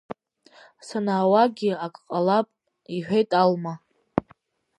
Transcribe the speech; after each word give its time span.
Санаауагьы 0.87 1.71
ак 1.85 1.95
ҟалап,– 2.07 2.47
иҳәеит 2.95 3.29
Алма. 3.41 3.73